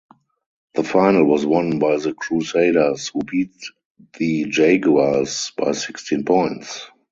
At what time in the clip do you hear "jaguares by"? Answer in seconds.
4.45-5.73